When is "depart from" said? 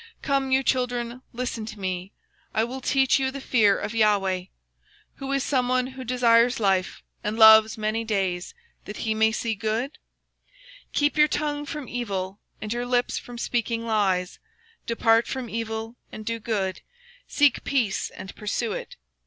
14.87-15.51